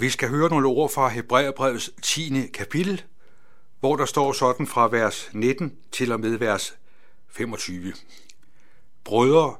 [0.00, 2.46] Vi skal høre nogle ord fra Hebræerbrevets 10.
[2.54, 3.02] kapitel,
[3.80, 6.74] hvor der står sådan fra vers 19 til og med vers
[7.28, 7.92] 25.
[9.04, 9.56] Brødre,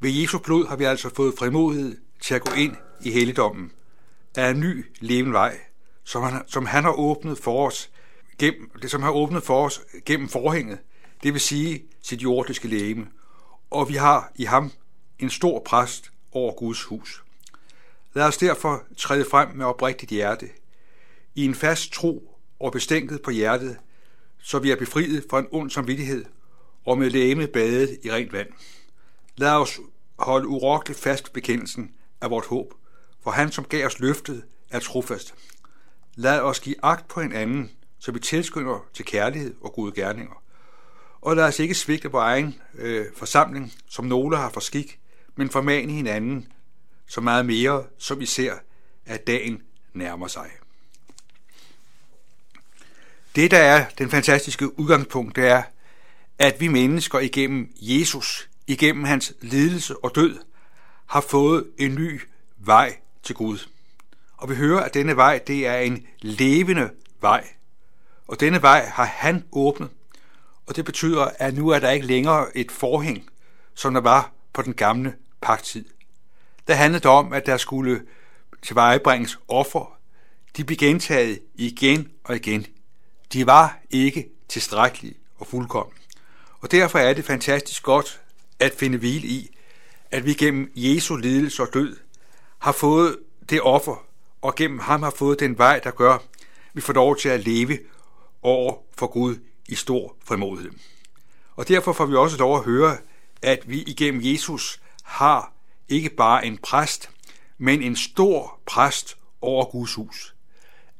[0.00, 3.72] ved Jesu blod har vi altså fået frimodighed til at gå ind i helligdommen
[4.36, 5.58] af en ny levende vej,
[6.04, 7.90] som han, som han har åbnet for os
[8.38, 10.78] gennem, det som har åbnet for os gennem forhænget,
[11.22, 13.06] det vil sige sit jordiske lægeme,
[13.70, 14.72] og vi har i ham
[15.18, 17.25] en stor præst over Guds hus.
[18.16, 20.48] Lad os derfor træde frem med oprigtigt hjerte,
[21.34, 23.76] i en fast tro og bestænket på hjertet,
[24.38, 26.24] så vi er befriet fra en ond samvittighed
[26.86, 28.48] og med læme badet i rent vand.
[29.36, 29.80] Lad os
[30.18, 31.90] holde urokkeligt fast bekendelsen
[32.20, 32.74] af vort håb,
[33.22, 35.34] for han, som gav os løftet, er trofast.
[36.14, 40.42] Lad os give agt på hinanden, så vi tilskynder til kærlighed og gode gerninger.
[41.20, 45.00] Og lad os ikke svigte på egen øh, forsamling, som nogle har for skik,
[45.34, 46.52] men formane hinanden
[47.06, 48.54] så meget mere, som vi ser,
[49.06, 49.62] at dagen
[49.94, 50.50] nærmer sig.
[53.36, 55.62] Det, der er den fantastiske udgangspunkt, det er,
[56.38, 60.38] at vi mennesker igennem Jesus, igennem hans lidelse og død,
[61.06, 62.20] har fået en ny
[62.56, 63.58] vej til Gud.
[64.36, 67.48] Og vi hører, at denne vej, det er en levende vej.
[68.28, 69.90] Og denne vej har han åbnet.
[70.66, 73.30] Og det betyder, at nu er der ikke længere et forhæng,
[73.74, 75.84] som der var på den gamle pagtid.
[76.68, 78.02] Der handlede det om, at der skulle
[78.62, 79.98] tilvejebringes offer.
[80.56, 82.66] De blev gentaget igen og igen.
[83.32, 85.94] De var ikke tilstrækkelige og fuldkommen.
[86.60, 88.20] Og derfor er det fantastisk godt
[88.60, 89.56] at finde hvile i,
[90.10, 91.96] at vi gennem Jesu lidelse og død
[92.58, 93.18] har fået
[93.50, 94.04] det offer,
[94.42, 96.20] og gennem ham har fået den vej, der gør, at
[96.74, 97.78] vi får lov til at leve
[98.42, 99.36] over for Gud
[99.68, 100.72] i stor frimodighed.
[101.56, 102.96] Og derfor får vi også lov at høre,
[103.42, 105.52] at vi igennem Jesus har
[105.88, 107.10] ikke bare en præst,
[107.58, 110.34] men en stor præst over Guds hus.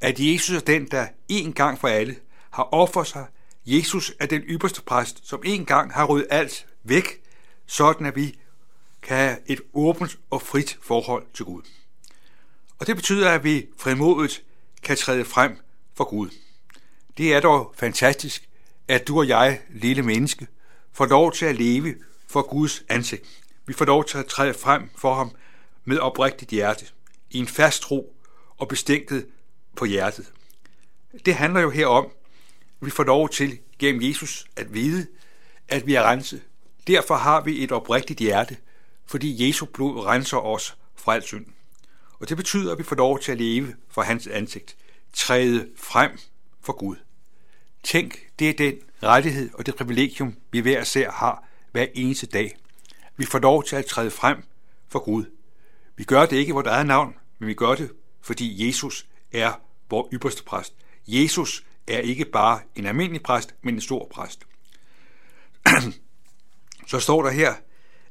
[0.01, 2.15] At Jesus er den, der en gang for alle
[2.49, 3.25] har offret sig.
[3.65, 7.21] Jesus er den ypperste præst, som en gang har ryddet alt væk,
[7.65, 8.39] sådan at vi
[9.01, 11.61] kan have et åbent og frit forhold til Gud.
[12.79, 14.43] Og det betyder, at vi frimodigt
[14.83, 15.59] kan træde frem
[15.95, 16.29] for Gud.
[17.17, 18.49] Det er dog fantastisk,
[18.87, 20.47] at du og jeg, lille menneske,
[20.93, 21.95] får lov til at leve
[22.27, 23.46] for Guds ansigt.
[23.67, 25.31] Vi får lov til at træde frem for ham
[25.85, 26.85] med oprigtigt hjerte,
[27.31, 28.15] i en fast tro
[28.57, 29.27] og bestænket
[29.75, 30.31] på hjertet.
[31.25, 32.05] Det handler jo her om,
[32.81, 35.07] at vi får lov til gennem Jesus at vide,
[35.67, 36.41] at vi er renset.
[36.87, 38.57] Derfor har vi et oprigtigt hjerte,
[39.05, 41.45] fordi Jesu blod renser os fra al synd.
[42.19, 44.75] Og det betyder, at vi får lov til at leve for hans ansigt,
[45.13, 46.11] træde frem
[46.61, 46.95] for Gud.
[47.83, 52.57] Tænk, det er den rettighed og det privilegium, vi hver især har hver eneste dag.
[53.17, 54.43] Vi får lov til at træde frem
[54.89, 55.25] for Gud.
[55.95, 57.91] Vi gør det ikke i vores eget navn, men vi gør det,
[58.21, 60.73] fordi Jesus er vores ypperste præst.
[61.07, 64.47] Jesus er ikke bare en almindelig præst, men en stor præst.
[66.87, 67.53] Så står der her,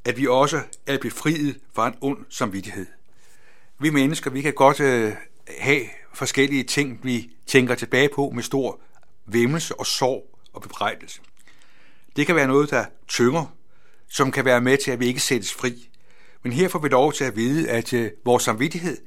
[0.04, 2.86] at vi også er befriet fra en ond samvittighed.
[3.78, 5.12] Vi mennesker, vi kan godt øh,
[5.58, 5.84] have
[6.14, 8.80] forskellige ting, vi tænker tilbage på med stor
[9.26, 11.20] vemmelse og sorg og bebrejdelse.
[12.16, 13.55] Det kan være noget, der tynger,
[14.08, 15.88] som kan være med til, at vi ikke sættes fri.
[16.42, 18.98] Men her får vi lov til at vide, at øh, vores samvittighed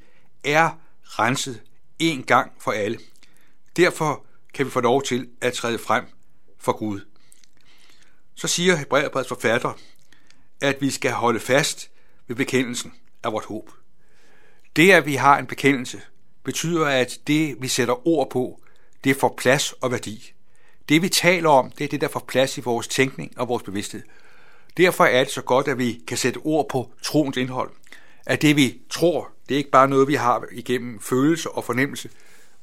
[0.44, 0.70] er
[1.04, 1.60] renset
[1.98, 2.98] en gang for alle.
[3.76, 6.04] Derfor kan vi få lov til at træde frem
[6.58, 7.00] for Gud.
[8.34, 9.72] Så siger Hebræerbreds forfatter,
[10.60, 11.90] at vi skal holde fast
[12.26, 13.70] ved bekendelsen af vort håb.
[14.76, 16.00] Det, at vi har en bekendelse,
[16.44, 18.60] betyder, at det, vi sætter ord på,
[19.04, 20.32] det får plads og værdi.
[20.88, 23.62] Det, vi taler om, det er det, der får plads i vores tænkning og vores
[23.62, 24.02] bevidsthed.
[24.80, 27.70] Derfor er det så godt, at vi kan sætte ord på troens indhold.
[28.26, 32.10] At det, vi tror, det er ikke bare noget, vi har igennem følelse og fornemmelse,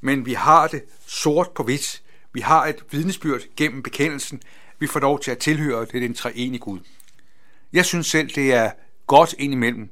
[0.02, 2.02] men vi har det sort på hvidt.
[2.34, 4.42] Vi har et vidnesbyrd gennem bekendelsen.
[4.80, 6.80] Vi får lov til at tilhøre det den treenige Gud.
[7.74, 8.72] Jeg synes selv, det er
[9.08, 9.90] godt indimellem,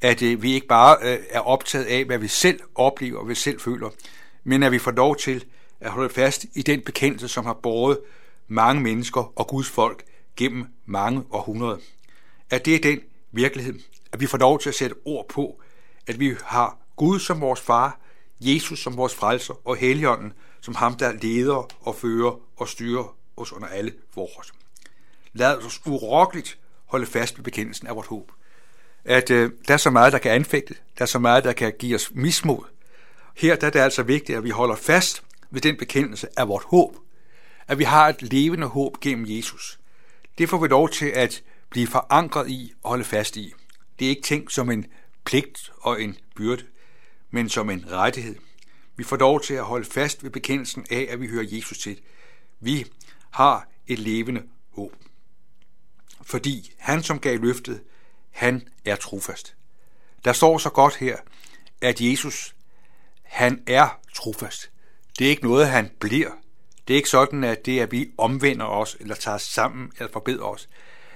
[0.00, 3.34] at øh, vi ikke bare øh, er optaget af, hvad vi selv oplever og hvad
[3.34, 3.90] vi selv føler,
[4.44, 5.44] men at vi får lov til
[5.80, 7.98] at holde fast i den bekendelse, som har båret
[8.48, 10.04] mange mennesker og Guds folk
[10.38, 11.76] gennem mange århundreder.
[12.50, 13.00] At det er den
[13.32, 13.74] virkelighed,
[14.12, 15.60] at vi får lov til at sætte ord på,
[16.06, 18.00] at vi har Gud som vores far,
[18.40, 23.52] Jesus som vores frelser og Helligånden som ham, der leder og fører og styrer os
[23.52, 24.52] under alle vores.
[25.32, 28.32] Lad os urokkeligt holde fast ved bekendelsen af vores håb.
[29.04, 31.72] At øh, der er så meget, der kan anfægte, der er så meget, der kan
[31.78, 32.64] give os mismod.
[33.36, 36.64] Her der er det altså vigtigt, at vi holder fast ved den bekendelse af vort
[36.66, 36.96] håb.
[37.68, 39.78] At vi har et levende håb gennem Jesus.
[40.38, 43.52] Det får vi lov til at blive forankret i og holde fast i.
[43.98, 44.86] Det er ikke tænkt som en
[45.24, 46.64] pligt og en byrde,
[47.30, 48.36] men som en rettighed.
[48.96, 52.00] Vi får lov til at holde fast ved bekendelsen af, at vi hører Jesus til.
[52.60, 52.86] Vi
[53.30, 54.92] har et levende håb.
[56.22, 57.82] Fordi han, som gav løftet,
[58.30, 59.56] han er trofast.
[60.24, 61.16] Der står så godt her,
[61.80, 62.54] at Jesus,
[63.22, 64.70] han er trofast.
[65.18, 66.30] Det er ikke noget, han bliver.
[66.88, 70.12] Det er ikke sådan, at det er, at vi omvender os, eller tager sammen, eller
[70.12, 70.68] forbedrer os.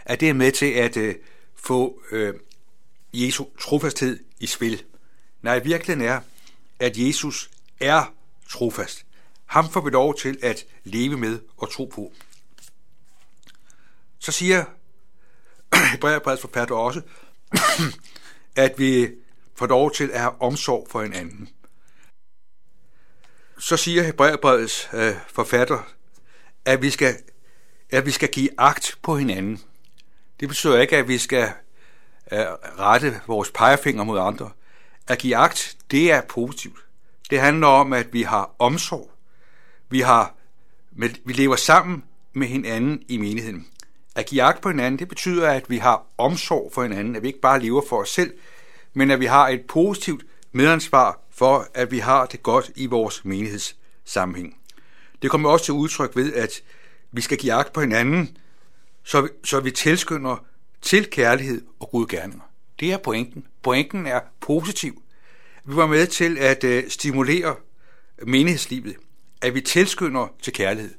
[0.05, 1.15] At det er med til at øh,
[1.55, 2.35] få øh,
[3.13, 4.83] Jesu trofasthed i spil.
[5.43, 6.21] Nej, virkeligheden er,
[6.79, 8.15] at Jesus er
[8.49, 9.07] trofast.
[9.47, 12.13] Ham får vi lov til at leve med og tro på.
[14.19, 14.65] Så siger
[15.93, 17.03] Hebræerbrevets forfatter også,
[18.57, 19.09] at vi
[19.55, 21.49] får lov til at have omsorg for hinanden.
[23.62, 25.93] Så siger Hebræerbrevets øh, forfatter,
[26.64, 27.14] at vi, skal,
[27.91, 29.61] at vi skal give agt på hinanden.
[30.41, 31.49] Det betyder ikke, at vi skal
[32.32, 32.38] øh,
[32.79, 34.50] rette vores pegefinger mod andre.
[35.09, 36.79] At give agt, det er positivt.
[37.31, 39.11] Det handler om, at vi har omsorg.
[39.88, 40.35] Vi, har,
[40.93, 43.67] med, vi lever sammen med hinanden i menigheden.
[44.15, 47.29] At give agt på hinanden, det betyder, at vi har omsorg for hinanden, at vi
[47.29, 48.35] ikke bare lever for os selv,
[48.94, 53.25] men at vi har et positivt medansvar for, at vi har det godt i vores
[53.25, 54.57] menighedssammenhæng.
[55.23, 56.51] Det kommer også til udtryk ved, at
[57.13, 58.37] vi skal give agt på hinanden,
[59.05, 60.45] så vi, så vi tilskynder
[60.83, 62.53] til kærlighed og gode gerninger.
[62.81, 63.47] Det er pointen.
[63.63, 65.03] Pointen er positiv.
[65.65, 67.57] Vi var med til at øh, stimulere
[68.27, 68.97] menighedslivet,
[69.41, 70.95] at vi tilskynder til kærlighed.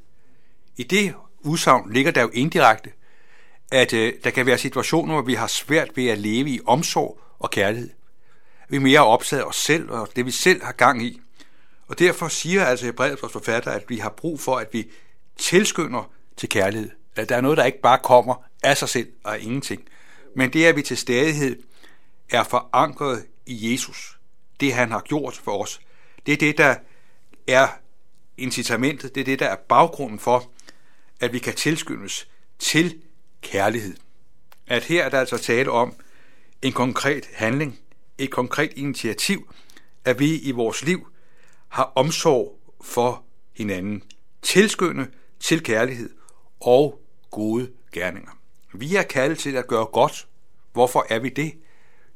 [0.77, 2.89] I det udsagn ligger der jo indirekte,
[3.71, 7.19] at øh, der kan være situationer, hvor vi har svært ved at leve i omsorg
[7.39, 7.89] og kærlighed.
[8.69, 11.21] Vi er mere optaget af os selv og det, vi selv har gang i.
[11.87, 14.91] Og derfor siger altså Hebræets forfatter, at vi har brug for, at vi
[15.37, 16.89] tilskynder til kærlighed.
[17.15, 19.81] At der er noget, der ikke bare kommer af sig selv og af ingenting.
[20.35, 21.63] Men det, at vi til stadighed
[22.29, 24.17] er forankret i Jesus.
[24.59, 25.81] Det, han har gjort for os.
[26.25, 26.75] Det er det, der
[27.47, 27.67] er
[28.37, 29.15] incitamentet.
[29.15, 30.51] Det er det, der er baggrunden for,
[31.19, 32.27] at vi kan tilskyndes
[32.59, 33.01] til
[33.41, 33.95] kærlighed.
[34.67, 35.95] At her er der altså tale om
[36.61, 37.79] en konkret handling,
[38.17, 39.53] et konkret initiativ,
[40.05, 41.07] at vi i vores liv
[41.67, 43.23] har omsorg for
[43.53, 44.03] hinanden,
[44.41, 45.07] tilskynde
[45.39, 46.09] til kærlighed
[46.59, 47.01] og
[47.31, 48.31] gode gerninger.
[48.73, 50.27] Vi er kaldet til at gøre godt.
[50.73, 51.53] Hvorfor er vi det?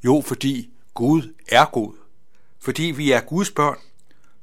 [0.05, 1.94] Jo, fordi Gud er god.
[2.59, 3.77] Fordi vi er Guds børn,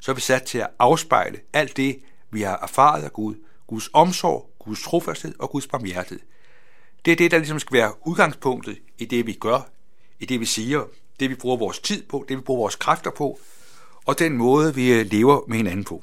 [0.01, 1.99] så er vi sat til at afspejle alt det,
[2.31, 3.35] vi har erfaret af Gud.
[3.67, 6.21] Guds omsorg, Guds trofasthed og Guds barmhjertighed.
[7.05, 9.71] Det er det, der ligesom skal være udgangspunktet i det, vi gør,
[10.21, 10.85] i det, vi siger,
[11.21, 13.39] det, vi bruger vores tid på, det, vi bruger vores kræfter på,
[14.05, 16.03] og den måde, vi øh, lever med hinanden på.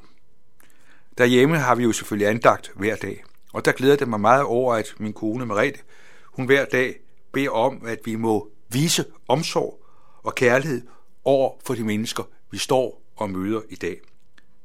[1.18, 3.24] Derhjemme har vi jo selvfølgelig andagt hver dag,
[3.54, 5.80] og der glæder det mig meget over, at min kone Merete,
[6.26, 6.96] hun hver dag
[7.32, 9.86] beder om, at vi må vise omsorg
[10.24, 10.82] og kærlighed
[11.24, 14.02] over for de mennesker, vi står og møder i dag.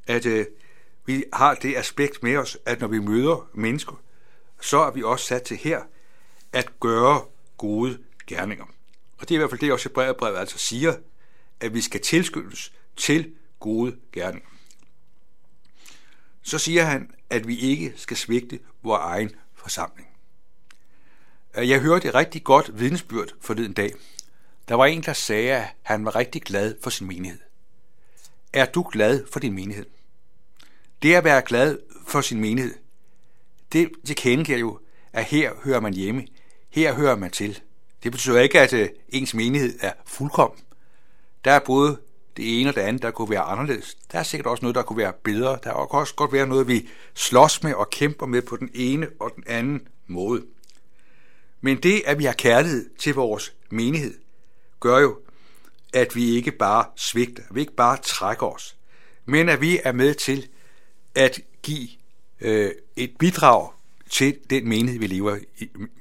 [0.07, 0.47] At øh,
[1.07, 4.01] vi har det aspekt med os, at når vi møder mennesker,
[4.61, 5.81] så er vi også sat til her
[6.53, 7.21] at gøre
[7.57, 8.65] gode gerninger.
[9.19, 10.95] Og det er i hvert fald det, også brevet altså siger,
[11.61, 14.49] at vi skal tilskyndes til gode gerninger.
[16.43, 20.09] Så siger han, at vi ikke skal svigte vores egen forsamling.
[21.57, 23.95] Øh, jeg hørte et rigtig godt vidensbyrd forleden dag.
[24.69, 27.39] Der var en, der sagde, at han var rigtig glad for sin menighed.
[28.53, 29.87] Er du glad for din menighed?
[31.03, 32.75] Det at være glad for sin menighed,
[33.73, 34.81] det tilkendegiver jo,
[35.13, 36.27] at her hører man hjemme,
[36.71, 37.61] her hører man til.
[38.03, 40.61] Det betyder ikke, at øh, ens menighed er fuldkommen.
[41.45, 41.99] Der er både
[42.37, 43.97] det ene og det andet, der kunne være anderledes.
[44.13, 45.51] Der er sikkert også noget, der kunne være bedre.
[45.51, 49.09] Der kan også godt være noget, vi slås med og kæmper med på den ene
[49.21, 50.43] og den anden måde.
[51.61, 54.15] Men det, at vi har kærlighed til vores menighed,
[54.81, 55.19] gør jo,
[55.95, 58.77] at vi ikke bare svigter, at vi ikke bare trækker os,
[59.25, 60.49] men at vi er med til
[61.15, 61.89] at give
[62.41, 63.71] øh, et bidrag
[64.11, 65.39] til den menighed, vi lever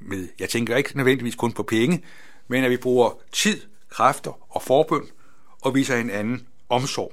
[0.00, 0.28] med.
[0.38, 2.04] Jeg tænker ikke nødvendigvis kun på penge,
[2.48, 5.06] men at vi bruger tid, kræfter og forbøn
[5.60, 7.12] og viser en anden omsorg.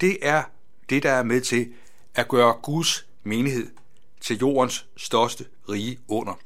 [0.00, 0.42] Det er
[0.90, 1.72] det, der er med til
[2.14, 3.66] at gøre Guds menighed
[4.20, 6.38] til jordens største rige under.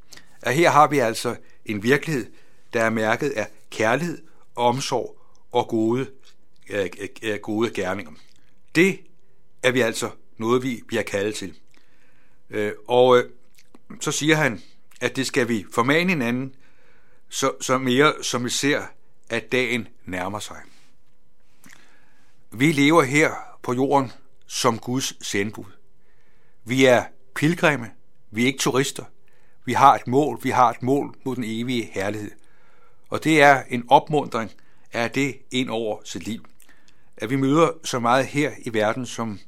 [0.43, 2.27] Og her har vi altså en virkelighed,
[2.73, 4.19] der er mærket af kærlighed,
[4.57, 5.19] omsorg
[5.53, 6.07] og gode,
[6.71, 8.13] øh, øh, øh gode gerninger.
[8.75, 9.01] Det
[9.63, 11.55] er vi altså noget, vi bliver kaldet til.
[12.51, 13.31] Øh, og øh,
[14.03, 14.63] så siger han,
[15.01, 16.55] at det skal vi formane hinanden,
[17.29, 18.83] så, så mere som vi ser,
[19.31, 20.57] at dagen nærmer sig.
[22.51, 24.13] Vi lever her på jorden
[24.47, 25.73] som Guds sendbud.
[26.65, 27.05] Vi er
[27.35, 27.91] pilgrimme,
[28.31, 29.05] vi er ikke turister.
[29.65, 32.31] Vi har et mål, vi har et mål mod den evige herlighed.
[33.09, 34.51] Og det er en opmundring
[34.93, 36.45] af det ind over sit liv.
[37.17, 39.41] at vi møder så meget her i verden, som,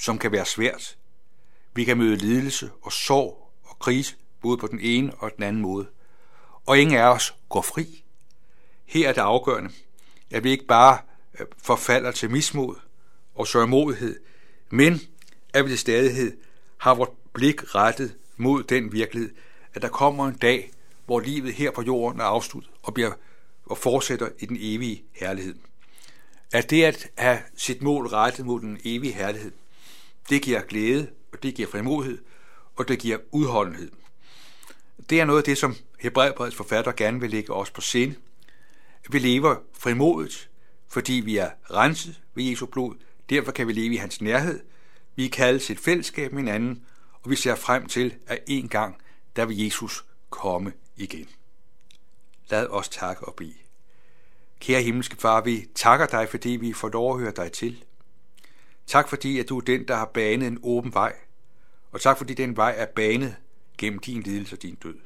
[0.00, 0.96] som kan være svært.
[1.74, 3.47] Vi kan møde lidelse og sorg
[3.78, 5.86] krise, både på den ene og den anden måde.
[6.66, 8.04] Og ingen af os går fri.
[8.86, 9.70] Her er det afgørende,
[10.30, 10.98] at vi ikke bare
[11.40, 12.74] øh, forfalder til mismod
[13.34, 14.20] og sørgmodighed,
[14.70, 15.00] men
[15.54, 16.36] at vi til stadighed
[16.76, 19.30] har vores blik rettet mod den virkelighed,
[19.74, 20.70] at der kommer en dag,
[21.06, 23.12] hvor livet her på jorden er afsluttet og, bliver,
[23.66, 25.54] og fortsætter i den evige herlighed.
[26.52, 29.52] At det at have sit mål rettet mod den evige herlighed,
[30.30, 32.18] det giver glæde, og det giver frimodighed,
[32.78, 33.90] og det giver udholdenhed.
[35.10, 38.14] Det er noget af det, som Hebræerbrevets forfatter gerne vil lægge os på sind.
[39.10, 40.50] Vi lever frimodigt,
[40.88, 42.94] fordi vi er renset ved Jesu blod.
[43.30, 44.60] Derfor kan vi leve i hans nærhed.
[45.16, 48.68] Vi er kaldet til et fællesskab med hinanden, og vi ser frem til, at en
[48.68, 48.96] gang,
[49.36, 51.28] der vil Jesus komme igen.
[52.50, 53.54] Lad os takke og bede.
[54.60, 57.84] Kære himmelske far, vi takker dig, fordi vi får lov at høre dig til.
[58.86, 61.12] Tak fordi, at du er den, der har banet en åben vej.
[61.92, 63.36] Og tak fordi den vej er banet
[63.78, 64.98] gennem din lidelse og din død.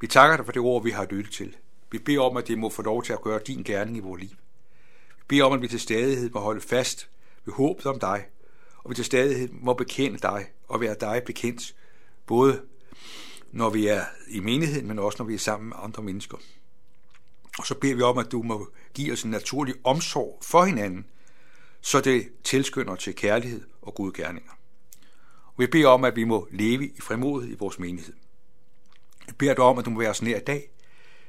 [0.00, 1.56] Vi takker dig for det ord, vi har lyttet til.
[1.90, 4.20] Vi beder om, at det må få lov til at gøre din gerning i vores
[4.20, 4.30] liv.
[5.16, 7.10] Vi beder om, at vi til stadighed må holde fast
[7.44, 8.26] ved håbet om dig,
[8.76, 11.74] og vi til stadighed må bekende dig og være dig bekendt,
[12.26, 12.62] både
[13.52, 16.36] når vi er i menigheden, men også når vi er sammen med andre mennesker.
[17.58, 21.06] Og så beder vi om, at du må give os en naturlig omsorg for hinanden,
[21.80, 24.52] så det tilskynder til kærlighed og gode gerninger.
[25.56, 28.14] Og vi beder om, at vi må leve i frimodighed i vores menighed.
[29.26, 30.70] Vi beder dig om, at du må være os nær i dag.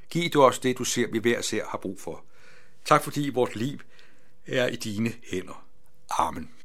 [0.09, 2.23] Giv du os det, du ser, vi hver ser har brug for.
[2.85, 3.79] Tak fordi vores liv
[4.45, 5.65] er i dine hænder.
[6.09, 6.56] Amen.